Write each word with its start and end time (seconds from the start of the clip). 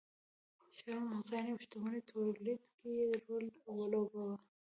د 0.63 0.63
ښارونو 0.77 1.13
هوساینې 1.17 1.49
او 1.53 1.61
شتمنۍ 1.63 2.01
تولید 2.11 2.61
کې 2.79 2.89
یې 2.99 3.09
رول 3.27 3.45
ولوباوه 3.77 4.35